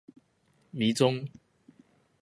[0.71, 1.27] 迷蹤